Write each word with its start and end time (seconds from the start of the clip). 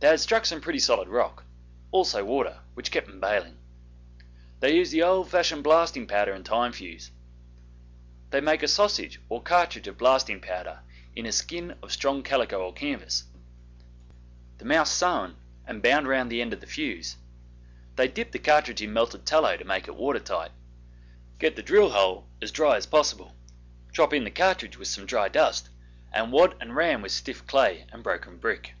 They 0.00 0.08
had 0.08 0.20
struck 0.20 0.44
some 0.44 0.60
pretty 0.60 0.78
solid 0.78 1.08
rock, 1.08 1.42
also 1.90 2.22
water 2.22 2.60
which 2.74 2.90
kept 2.90 3.06
them 3.06 3.18
baling. 3.18 3.56
They 4.60 4.76
used 4.76 4.92
the 4.92 5.02
old 5.02 5.30
fashioned 5.30 5.64
blasting 5.64 6.06
powder 6.06 6.34
and 6.34 6.44
time 6.44 6.74
fuse. 6.74 7.10
They'd 8.28 8.44
make 8.44 8.62
a 8.62 8.68
sausage 8.68 9.22
or 9.30 9.40
cartridge 9.42 9.86
of 9.88 9.96
blasting 9.96 10.42
powder 10.42 10.80
in 11.16 11.24
a 11.24 11.32
skin 11.32 11.78
of 11.82 11.92
strong 11.92 12.22
calico 12.22 12.62
or 12.62 12.74
canvas, 12.74 13.24
the 14.58 14.66
mouth 14.66 14.86
sewn 14.88 15.34
and 15.66 15.82
bound 15.82 16.08
round 16.08 16.30
the 16.30 16.42
end 16.42 16.52
of 16.52 16.60
the 16.60 16.66
fuse; 16.66 17.16
they'd 17.96 18.12
dip 18.12 18.32
the 18.32 18.38
cartridge 18.38 18.82
in 18.82 18.92
melted 18.92 19.24
tallow 19.24 19.56
to 19.56 19.64
make 19.64 19.88
it 19.88 19.96
water 19.96 20.20
tight, 20.20 20.50
get 21.38 21.56
the 21.56 21.62
drill 21.62 21.88
hole 21.88 22.26
as 22.42 22.52
dry 22.52 22.76
as 22.76 22.84
possible, 22.84 23.34
drop 23.92 24.12
in 24.12 24.24
the 24.24 24.30
cartridge 24.30 24.76
with 24.76 24.88
some 24.88 25.06
dry 25.06 25.26
dust, 25.30 25.70
and 26.12 26.32
wad 26.32 26.54
and 26.60 26.76
ram 26.76 27.00
with 27.00 27.12
stiff 27.12 27.46
clay 27.46 27.86
and 27.90 28.02
broken 28.02 28.36
brick. 28.36 28.74